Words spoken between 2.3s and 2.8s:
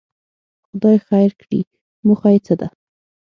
یې څه ده.